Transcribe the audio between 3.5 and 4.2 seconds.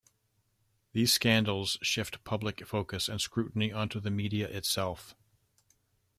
onto the